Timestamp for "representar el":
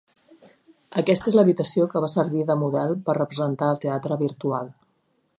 3.19-3.83